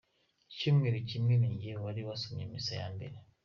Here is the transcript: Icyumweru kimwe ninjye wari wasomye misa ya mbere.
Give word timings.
Icyumweru 0.51 0.97
kimwe 1.09 1.33
ninjye 1.37 1.71
wari 1.83 2.01
wasomye 2.07 2.43
misa 2.51 2.73
ya 2.79 2.87
mbere. 2.95 3.15